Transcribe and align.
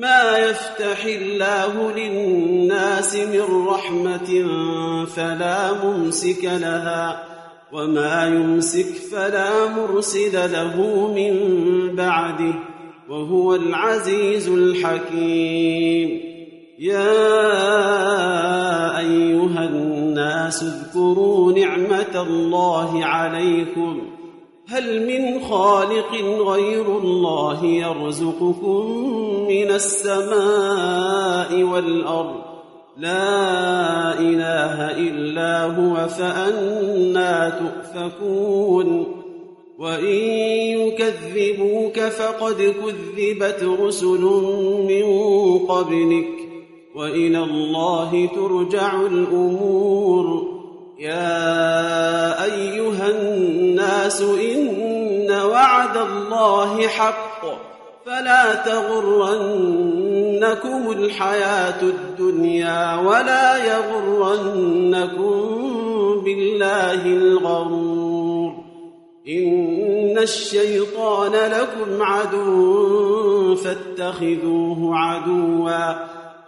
ما 0.00 0.38
يفتح 0.38 1.04
الله 1.04 1.92
للناس 1.92 3.16
من 3.16 3.66
رحمة 3.66 4.46
فلا 5.06 5.72
ممسك 5.84 6.44
لها 6.44 7.24
وما 7.72 8.26
يمسك 8.26 8.94
فلا 9.12 9.68
مرسل 9.68 10.52
له 10.52 10.76
من 11.14 11.34
بعده 11.96 12.54
وهو 13.08 13.54
العزيز 13.54 14.48
الحكيم. 14.48 16.20
يا 16.78 17.18
أيها 18.98 19.64
الناس 19.64 20.62
اذكروا 20.62 21.52
نعمة 21.52 22.22
الله 22.22 23.04
عليكم 23.04 24.09
هل 24.70 25.06
من 25.06 25.40
خالق 25.40 26.14
غير 26.24 26.98
الله 26.98 27.64
يرزقكم 27.64 29.06
من 29.48 29.70
السماء 29.70 31.62
والأرض؟ 31.62 32.36
لا 32.96 34.18
إله 34.18 34.90
إلا 34.98 35.64
هو 35.64 36.08
فأنا 36.08 37.60
تؤفكون. 37.60 39.06
وإن 39.78 40.16
يكذبوك 40.78 42.00
فقد 42.00 42.74
كذبت 42.82 43.78
رسل 43.80 44.20
من 44.88 45.04
قبلك. 45.58 46.28
وإلى 46.96 47.38
الله 47.38 48.28
ترجع 48.36 49.00
الأمور. 49.00 50.49
يا 51.00 52.44
أيها 52.44 53.08
الناس 53.08 54.22
إن 54.22 55.30
وعد 55.30 55.96
الله 55.96 56.88
حق 56.88 57.46
فلا 58.06 58.54
تغرنكم 58.54 59.70
الحياة 60.92 61.82
الدنيا 61.82 62.96
ولا 62.96 63.56
يغرنكم 63.56 65.30
بالله 66.24 67.06
الغرور 67.06 68.52
إن 69.28 70.18
الشيطان 70.18 71.32
لكم 71.32 72.02
عدو 72.02 73.56
فاتخذوه 73.56 74.96
عدواً 74.96 76.19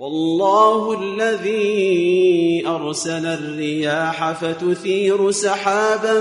والله 0.00 1.00
الذي 1.02 2.62
أرسل 2.66 3.26
الرياح 3.26 4.32
فتثير 4.32 5.30
سحابا 5.30 6.20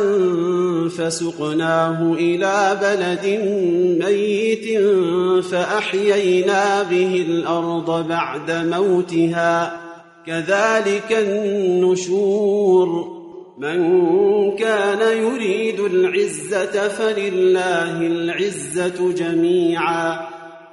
فسقناه 0.97 2.13
إلى 2.13 2.77
بلد 2.81 3.25
ميت 4.05 4.81
فأحيينا 5.45 6.83
به 6.83 7.25
الأرض 7.29 8.07
بعد 8.07 8.51
موتها. 8.51 9.81
كذلك 10.27 11.11
النشور. 11.11 12.87
من 13.57 13.81
كان 14.55 15.17
يريد 15.23 15.79
العزة 15.79 16.87
فلله 16.87 18.01
العزة 18.01 19.13
جميعاً. 19.13 20.36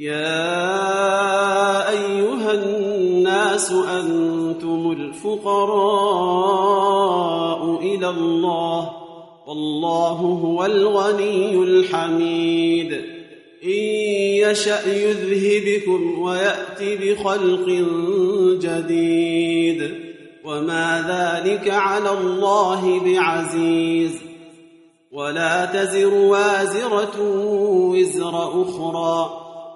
يا 0.00 1.90
أيها 1.90 2.52
الناس 2.52 3.72
أنتم 3.72 4.92
الفقراء 4.92 5.80
إلى 7.82 8.08
الله 8.08 8.90
والله 9.46 10.12
هو 10.44 10.64
الغني 10.64 11.54
الحميد 11.54 12.92
إن 13.64 13.70
يشأ 14.48 14.88
يذهبكم 14.88 16.18
ويأت 16.18 16.82
بخلق 16.82 17.68
جديد 18.60 19.94
وما 20.44 21.04
ذلك 21.08 21.68
على 21.70 22.10
الله 22.10 23.00
بعزيز 23.00 24.12
ولا 25.12 25.64
تزر 25.64 26.14
وازرة 26.14 27.20
وزر 27.90 28.62
أخرى 28.62 29.49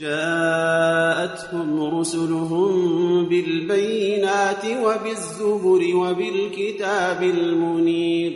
جاءتهم 0.00 1.98
رسلهم 1.98 2.72
بالبينات 3.28 4.64
وبالزبر 4.64 5.96
وبالكتاب 5.96 7.22
المنير 7.22 8.32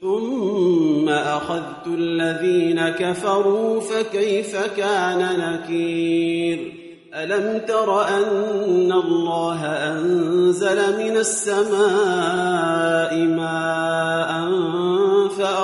ثم 0.00 1.08
أخذت 1.08 1.86
الذين 1.86 2.88
كفروا 2.88 3.80
فكيف 3.80 4.56
كان 4.76 5.40
نكير؟ 5.40 6.72
ألم 7.14 7.60
تر 7.68 8.08
أن 8.08 8.92
الله 8.92 9.66
أنزل 9.66 10.98
من 10.98 11.16
السماء 11.16 13.16
ماء 13.16 14.48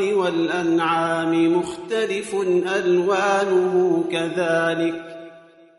والأنعام 0.00 1.56
مختلف 1.58 2.34
ألوانه 2.76 4.04
كذلك. 4.12 5.06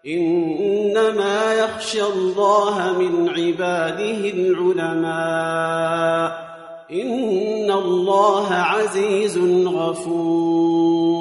إنما 0.07 1.53
يخشى 1.53 2.03
الله 2.03 2.97
من 2.99 3.29
عباده 3.29 4.29
العلماء. 4.33 6.31
إن 6.91 7.71
الله 7.71 8.47
عزيز 8.53 9.37
غفور. 9.67 11.20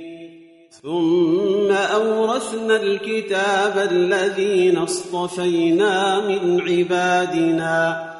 ثم 0.83 1.71
أورثنا 1.71 2.81
الكتاب 2.81 3.89
الذين 3.91 4.77
اصطفينا 4.77 6.19
من 6.27 6.61
عبادنا 6.61 8.11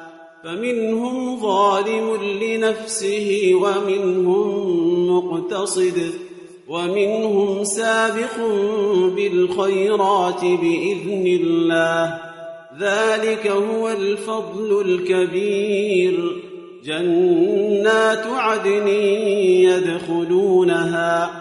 فمنهم 0.44 1.40
ظالم 1.42 2.20
لنفسه 2.42 3.52
ومنهم 3.54 5.18
مقتصد 5.18 6.12
ومنهم 6.70 7.64
سابق 7.64 8.38
بالخيرات 9.16 10.42
بإذن 10.42 11.28
الله. 11.42 12.20
ذلك 12.80 13.48
هو 13.48 13.90
الفضل 13.90 14.82
الكبير. 14.82 16.42
جنات 16.86 18.26
عدن 18.26 18.88
يدخلونها. 19.68 21.41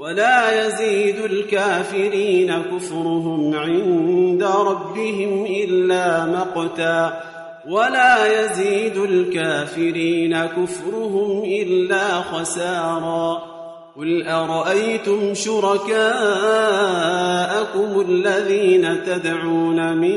ولا 0.00 0.66
يزيد 0.66 1.18
الكافرين 1.18 2.62
كفرهم 2.62 3.54
عند 3.54 4.42
ربهم 4.42 5.44
إلا 5.44 6.26
مقتا 6.26 7.20
ولا 7.68 8.40
يزيد 8.40 8.96
الكافرين 8.96 10.44
كفرهم 10.46 11.44
إلا 11.44 12.22
خسارا 12.22 13.42
قل 13.96 14.26
أرأيتم 14.26 15.34
شركاءكم 15.34 16.00
الذين 18.08 19.04
تدعون 19.04 19.96
من 19.96 20.16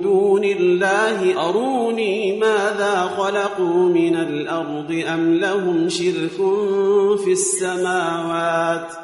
دون 0.00 0.44
الله 0.44 1.48
أروني 1.48 2.38
ماذا 2.38 3.10
خلقوا 3.16 3.88
من 3.88 4.16
الأرض 4.16 5.02
أم 5.14 5.34
لهم 5.34 5.88
شرك 5.88 6.36
في 7.24 7.32
السماوات 7.32 9.03